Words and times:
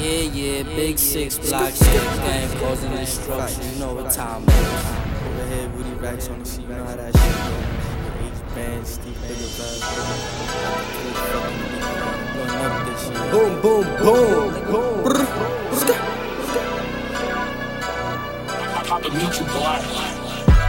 Yeah, 0.00 0.32
yeah, 0.32 0.62
big 0.62 0.98
six 0.98 1.36
block 1.36 1.74
shit, 1.74 2.02
gang 2.24 2.48
causing 2.58 2.90
destruction. 2.92 3.70
You 3.74 3.80
know 3.80 3.92
what 3.92 4.10
time 4.10 4.44
it 4.44 4.48
is. 4.48 4.56
Overhead, 5.26 5.74
Rudy 5.76 5.92
Racks 6.00 6.28
on 6.30 6.38
the 6.38 6.46
seat, 6.46 6.62
you 6.62 6.68
know 6.68 6.84
how 6.84 6.96
that 6.96 7.14
shit 7.14 7.36
go. 7.36 7.52
H 8.24 8.54
band, 8.54 8.86
Steve 8.86 9.20
Bigger 9.20 9.34
vibes. 9.60 9.84
Blowing 12.32 12.50
up 12.64 12.86
this 12.88 13.04
shit. 13.04 13.14
Boom, 13.30 13.60
boom, 13.60 13.84
boom. 13.98 15.04
Brr. 15.04 15.20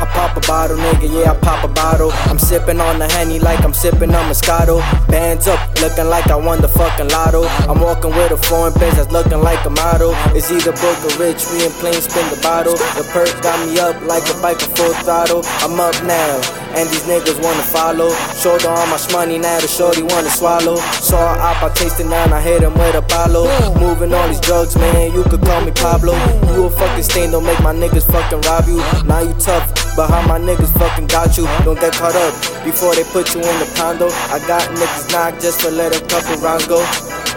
I 0.00 0.06
pop 0.14 0.36
a 0.38 0.40
bottle, 0.40 0.78
nigga, 0.78 1.08
yeah, 1.22 1.32
I 1.32 1.34
pop 1.36 1.64
a 1.64 1.68
bottle. 1.68 2.12
I'm 2.38 2.46
sipping 2.46 2.78
on 2.80 3.00
the 3.00 3.08
Henny 3.18 3.40
like 3.40 3.64
I'm 3.64 3.74
sipping 3.74 4.14
on 4.14 4.30
Moscato. 4.30 4.78
Bands 5.10 5.48
up, 5.48 5.58
looking 5.82 6.06
like 6.06 6.30
I 6.30 6.36
won 6.36 6.62
the 6.62 6.68
fucking 6.68 7.08
lotto. 7.08 7.42
I'm 7.66 7.80
walking 7.80 8.14
with 8.14 8.30
a 8.30 8.36
foreign 8.36 8.72
bitch 8.74 8.94
that's 8.94 9.10
looking 9.10 9.42
like 9.42 9.66
a 9.66 9.70
model. 9.70 10.14
It's 10.38 10.46
either 10.46 10.70
broke 10.78 11.02
or 11.02 11.18
rich, 11.18 11.42
we 11.50 11.66
in 11.66 11.72
plain 11.82 11.98
spin 11.98 12.22
the 12.30 12.38
bottle. 12.38 12.78
The 12.94 13.02
perk 13.10 13.34
got 13.42 13.58
me 13.66 13.80
up 13.82 13.98
like 14.06 14.22
a 14.30 14.38
bike 14.38 14.62
at 14.62 14.70
full 14.78 14.94
throttle. 15.02 15.42
I'm 15.66 15.82
up 15.82 15.98
now, 16.06 16.38
and 16.78 16.86
these 16.94 17.02
niggas 17.10 17.42
wanna 17.42 17.66
follow. 17.74 18.14
Shoulder 18.38 18.70
on 18.70 18.86
my 18.86 19.02
money 19.10 19.42
now, 19.42 19.58
the 19.58 19.66
shorty 19.66 20.06
wanna 20.06 20.30
swallow. 20.30 20.76
Saw 21.02 21.18
a 21.18 21.38
op, 21.42 21.66
I 21.66 21.74
tasted 21.74 22.06
and 22.06 22.32
I 22.32 22.40
hit 22.40 22.62
him 22.62 22.74
with 22.78 22.94
a 22.94 23.02
Apollo. 23.02 23.50
Moving 23.82 24.14
all 24.14 24.28
these 24.28 24.38
drugs, 24.38 24.78
man, 24.78 25.12
you 25.12 25.24
could 25.24 25.42
call 25.42 25.60
me 25.66 25.72
Pablo. 25.72 26.14
You 26.54 26.66
a 26.66 26.70
fucking 26.70 27.02
stain, 27.02 27.32
don't 27.32 27.44
make 27.44 27.58
my 27.66 27.74
niggas 27.74 28.06
fucking 28.06 28.42
rob 28.46 28.68
you. 28.70 28.78
Now 29.02 29.26
you 29.26 29.34
tough. 29.42 29.74
But 29.98 30.10
how 30.10 30.22
my 30.28 30.38
niggas 30.38 30.70
fucking 30.78 31.08
got 31.08 31.36
you? 31.36 31.42
Don't 31.64 31.74
get 31.80 31.92
caught 31.92 32.14
up 32.14 32.27
before 32.64 32.94
they 32.94 33.04
put 33.10 33.34
you 33.34 33.40
in 33.40 33.56
the 33.60 33.68
condo. 33.76 34.08
I 34.32 34.38
got 34.46 34.62
niggas 34.76 35.12
knocked 35.12 35.42
just 35.42 35.60
to 35.60 35.70
let 35.70 35.94
a 35.94 36.00
couple 36.06 36.36
rounds 36.42 36.66
go. 36.66 36.80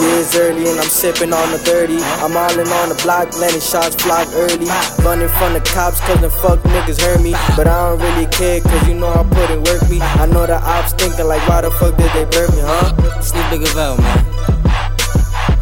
Yeah, 0.00 0.20
it's 0.20 0.34
early 0.34 0.66
and 0.66 0.80
I'm 0.80 0.90
sipping 0.90 1.32
on 1.32 1.52
the 1.52 1.58
30. 1.58 1.98
I'm 2.22 2.34
in 2.34 2.66
on 2.66 2.88
the 2.88 2.98
block, 3.02 3.30
letting 3.38 3.60
shots 3.60 3.94
fly 3.94 4.26
early. 4.34 4.66
Running 5.04 5.28
from 5.38 5.54
the 5.54 5.62
cops 5.72 6.00
cause 6.00 6.20
the 6.20 6.30
fuck 6.30 6.60
niggas 6.62 7.00
heard 7.00 7.22
me. 7.22 7.32
But 7.56 7.68
I 7.68 7.90
don't 7.90 8.00
really 8.00 8.26
care 8.26 8.60
cause 8.60 8.88
you 8.88 8.94
know 8.94 9.12
I 9.12 9.22
put 9.22 9.50
in 9.50 9.62
work 9.62 9.88
me. 9.88 10.00
I 10.00 10.26
know 10.26 10.46
the 10.46 10.58
ops 10.58 10.92
thinking 10.94 11.26
like 11.26 11.46
why 11.48 11.60
the 11.60 11.70
fuck 11.70 11.96
did 11.96 12.10
they 12.12 12.24
burn 12.26 12.50
me, 12.56 12.62
huh? 12.62 13.20
Snoop 13.20 13.46
Biggavel, 13.46 13.98
man. 13.98 14.23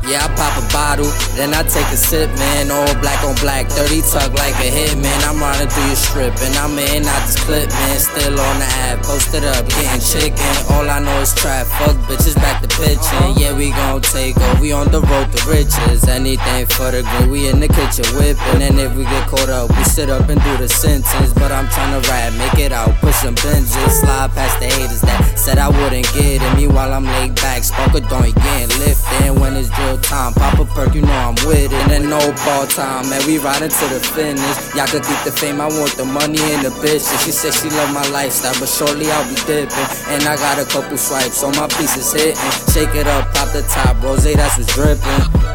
Yeah, 0.03 0.27
I 0.27 0.28
pop 0.34 0.58
a 0.58 0.67
bottle, 0.75 1.06
then 1.39 1.55
I 1.55 1.62
take 1.62 1.86
a 1.95 1.97
sip, 1.97 2.28
man. 2.34 2.70
All 2.70 2.91
black 2.98 3.22
on 3.22 3.39
black, 3.39 3.70
30 3.70 4.03
tuck 4.03 4.34
like 4.34 4.58
a 4.58 4.67
hit, 4.67 4.98
man. 4.98 5.20
I'm 5.22 5.39
running 5.39 5.69
through 5.70 5.86
your 5.86 5.97
strip, 5.97 6.34
and 6.42 6.55
I'm 6.58 6.75
in 6.75 7.06
out 7.06 7.22
this 7.22 7.39
clip, 7.39 7.70
man. 7.70 7.98
Still 8.03 8.34
on 8.34 8.58
the 8.58 8.69
app, 8.91 9.03
posted 9.06 9.45
up, 9.45 9.62
getting 9.70 10.03
chicken. 10.03 10.55
All 10.75 10.91
I 10.91 10.98
know 10.98 11.20
is 11.23 11.33
trap, 11.34 11.67
fuck 11.78 11.97
bitches 12.11 12.34
back 12.34 12.61
to 12.62 12.69
pitching. 12.83 13.39
Yeah, 13.39 13.55
we 13.55 13.70
gon' 13.70 14.03
take 14.03 14.36
over, 14.36 14.61
we 14.61 14.73
on 14.73 14.91
the 14.91 15.00
road 15.06 15.30
to 15.30 15.41
riches. 15.47 16.03
Anything 16.08 16.67
for 16.67 16.91
the 16.91 17.06
green, 17.06 17.30
we 17.30 17.48
in 17.48 17.61
the 17.61 17.69
kitchen 17.69 18.05
whipping. 18.19 18.61
And 18.61 18.78
if 18.83 18.95
we 18.97 19.05
get 19.05 19.28
caught 19.28 19.48
up, 19.48 19.70
we 19.70 19.84
sit 19.84 20.11
up 20.11 20.28
and 20.28 20.42
do 20.42 20.56
the 20.58 20.69
sentence. 20.69 21.33
I'm 21.62 21.68
tryna 21.68 22.02
rap, 22.10 22.34
make 22.42 22.58
it 22.58 22.72
out, 22.72 22.91
push 22.98 23.14
some 23.22 23.36
binges. 23.36 24.02
Slide 24.02 24.34
past 24.34 24.58
the 24.58 24.66
haters 24.66 25.00
that 25.02 25.38
said 25.38 25.58
I 25.58 25.70
wouldn't 25.70 26.10
get 26.10 26.42
it. 26.42 26.56
Meanwhile, 26.58 26.92
I'm 26.92 27.06
laid 27.06 27.36
back, 27.36 27.62
smoke 27.62 27.94
a 27.94 28.00
joint, 28.02 28.34
getting 28.34 28.74
lifted. 28.82 29.38
When 29.38 29.55
it's 29.55 29.70
drill 29.70 29.98
time. 29.98 30.34
Pop 30.34 30.58
a 30.58 30.64
perk, 30.64 30.92
you 30.92 31.02
know 31.02 31.14
I'm 31.14 31.38
with 31.46 31.70
it. 31.70 31.72
And 31.72 31.90
then 31.90 32.10
no 32.10 32.18
ball 32.42 32.66
time, 32.66 33.08
man. 33.10 33.22
We 33.30 33.38
riding 33.38 33.70
to 33.70 33.86
the 33.94 34.02
finish. 34.02 34.42
Y'all 34.74 34.90
could 34.90 35.06
keep 35.06 35.22
the 35.22 35.30
fame, 35.30 35.60
I 35.60 35.70
want 35.70 35.94
the 35.94 36.05
money 36.05 36.42
and 36.50 36.66
the 36.66 36.74
bitches. 36.83 37.14
She 37.22 37.30
said 37.30 37.55
she 37.55 37.70
love 37.70 37.94
my 37.94 38.06
lifestyle, 38.10 38.58
but 38.58 38.68
shortly 38.68 39.06
I'll 39.06 39.22
be 39.30 39.38
dipping. 39.46 39.86
And 40.10 40.27
I 40.27 40.34
got 40.34 40.58
a 40.58 40.66
couple 40.66 40.98
swipes, 40.98 41.38
so 41.38 41.50
my 41.55 41.68
pieces 41.68 42.10
hitting. 42.10 42.34
Shake 42.74 42.98
it 42.98 43.06
up, 43.06 43.33
pop 43.34 43.55
the 43.55 43.62
top, 43.70 44.02
rose, 44.02 44.24
that's 44.24 44.58
what's 44.58 44.74
dripping. 44.74 45.52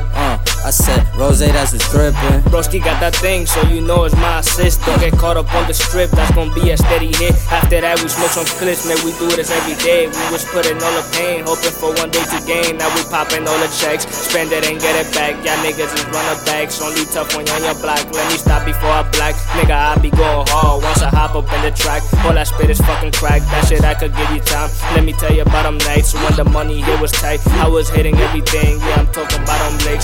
I 0.67 0.69
said, 0.69 0.99
Rose, 1.15 1.39
that's 1.39 1.71
what's 1.71 1.87
dripping. 1.95 2.43
Broski 2.51 2.83
got 2.83 2.99
that 2.99 3.15
thing, 3.15 3.47
so 3.47 3.63
you 3.71 3.79
know 3.79 4.03
it's 4.03 4.13
my 4.19 4.43
assist. 4.43 4.83
Don't 4.83 4.99
get 4.99 5.15
caught 5.15 5.39
up 5.39 5.47
on 5.55 5.63
the 5.63 5.73
strip, 5.73 6.11
that's 6.11 6.35
gonna 6.35 6.51
be 6.51 6.71
a 6.71 6.77
steady 6.77 7.07
hit. 7.15 7.39
After 7.47 7.79
that, 7.79 7.95
we 8.03 8.11
smoke 8.11 8.35
some 8.35 8.43
clips, 8.59 8.83
man, 8.83 8.99
we 9.07 9.15
do 9.15 9.31
this 9.31 9.47
every 9.47 9.79
day. 9.79 10.11
We 10.11 10.25
was 10.27 10.43
putting 10.51 10.75
all 10.75 10.91
the 10.91 11.07
pain, 11.15 11.47
hoping 11.47 11.71
for 11.71 11.95
one 11.95 12.11
day 12.11 12.19
to 12.19 12.39
gain. 12.43 12.75
Now 12.83 12.91
we 12.99 13.07
popping 13.07 13.47
all 13.47 13.55
the 13.63 13.71
checks, 13.79 14.11
spend 14.11 14.51
it 14.51 14.67
and 14.67 14.75
get 14.75 14.91
it 14.99 15.07
back. 15.15 15.39
Y'all 15.39 15.55
niggas 15.63 15.87
is 15.87 16.03
runner 16.11 16.35
bags, 16.43 16.83
only 16.83 17.07
tough 17.15 17.31
when 17.31 17.47
you're 17.47 17.55
on 17.55 17.63
your 17.63 17.79
block. 17.79 18.03
Let 18.11 18.27
me 18.27 18.35
stop 18.35 18.67
before 18.67 18.91
I 18.91 19.07
black. 19.15 19.39
Nigga, 19.55 19.71
I 19.71 19.95
be 20.03 20.11
going 20.11 20.51
hard 20.51 20.83
once 20.83 20.99
I 20.99 21.07
hop 21.15 21.39
up 21.39 21.47
in 21.47 21.63
the 21.63 21.71
track. 21.71 22.03
All 22.27 22.35
I 22.35 22.43
spit 22.43 22.67
is 22.67 22.83
fucking 22.83 23.15
crack, 23.15 23.39
that 23.55 23.71
shit 23.71 23.87
I 23.87 23.95
could 23.95 24.11
give 24.11 24.29
you 24.35 24.43
time. 24.43 24.67
Let 24.99 25.07
me 25.07 25.15
tell 25.15 25.31
you 25.31 25.47
about 25.47 25.63
them 25.63 25.79
nights 25.87 26.11
when 26.11 26.35
the 26.35 26.43
money 26.43 26.83
here 26.83 26.99
was 26.99 27.15
tight. 27.15 27.39
I 27.63 27.71
was 27.71 27.87
hitting 27.87 28.19
everything, 28.19 28.83
yeah, 28.83 28.99
I'm 28.99 29.07
talking 29.15 29.39
about 29.47 29.63
them 29.63 29.79
lakes 29.87 29.96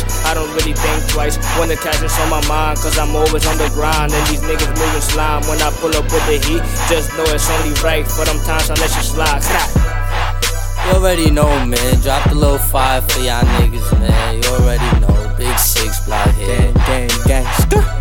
twice. 1.13 1.37
When 1.61 1.69
the 1.69 1.77
cash 1.77 2.01
is 2.01 2.17
on 2.19 2.29
my 2.29 2.41
mind, 2.49 2.81
cause 2.81 2.97
I'm 2.97 3.15
always 3.15 3.45
on 3.45 3.57
the 3.57 3.69
grind. 3.69 4.11
And 4.11 4.23
these 4.27 4.41
niggas 4.41 4.73
moving 4.73 5.05
slime. 5.05 5.45
When 5.45 5.61
I 5.61 5.69
pull 5.77 5.93
up 5.95 6.09
with 6.09 6.25
the 6.25 6.41
heat, 6.41 6.65
just 6.89 7.13
know 7.15 7.23
it's 7.29 7.49
only 7.49 7.73
right 7.85 8.05
for 8.05 8.25
them 8.25 8.41
times 8.43 8.69
I 8.69 8.75
let 8.81 8.91
you 8.97 9.05
slide. 9.05 9.41
Stop. 9.45 9.69
You 10.85 10.99
already 10.99 11.29
know, 11.29 11.47
man. 11.65 12.01
Drop 12.01 12.27
the 12.27 12.35
little 12.35 12.57
five 12.57 13.09
for 13.09 13.21
y'all 13.21 13.45
niggas, 13.61 13.87
man. 13.99 14.41
You 14.41 14.49
already 14.57 14.99
know. 14.99 15.13
Big 15.37 15.57
six 15.57 16.05
block 16.05 16.29
here. 16.35 16.73
Gang, 16.87 17.09
gang, 17.27 17.49
gang. 17.69 17.92